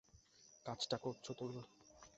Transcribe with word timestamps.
কাজটা 0.65 0.97
করছো 0.97 1.31
তুমি? 1.33 1.61